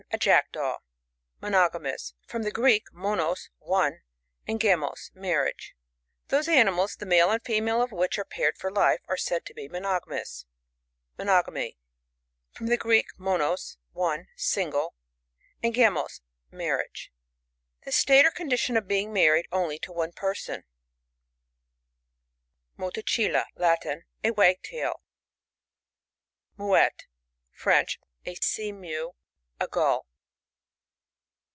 A 0.13 0.17
Jackdaw. 0.17 0.79
Monogamous.— 1.39 2.15
From 2.27 2.43
the 2.43 2.51
Greek, 2.51 2.83
monoSt 2.93 3.47
one, 3.59 4.01
and 4.45 4.59
gamos, 4.59 5.09
marriage. 5.13 5.73
Those 6.27 6.49
animals, 6.49 6.97
the 6.97 7.05
male 7.05 7.31
and 7.31 7.41
female 7.41 7.81
of 7.81 7.93
which 7.93 8.19
are 8.19 8.25
paired 8.25 8.57
for 8.57 8.69
life, 8.69 8.99
are 9.07 9.15
said 9.15 9.45
to 9.45 9.53
be 9.53 9.69
monogamous. 9.69 10.45
Monogamt.— 11.17 11.75
From 12.51 12.67
the 12.67 12.75
Greek, 12.75 13.05
monos^ 13.17 13.77
one, 13.93 14.27
single; 14.35 14.93
and 15.63 15.73
gamos^ 15.73 16.19
marriage. 16.51 17.13
The 17.85 17.93
state 17.93 18.25
or 18.25 18.31
condition 18.31 18.75
of 18.75 18.89
being 18.89 19.13
married 19.13 19.47
only 19.49 19.79
to 19.79 19.93
one 19.93 20.11
person, 20.11 20.65
MoTACiLLA.— 22.77 23.45
Latin. 23.65 24.03
A 24.25 24.31
Wag'taiL 24.31 25.01
MouETTE.— 26.57 27.05
French. 27.53 27.97
A 28.25 28.35
Sea 28.35 28.73
mew, 28.73 29.15
a 29.59 29.67
Gull. 29.67 30.07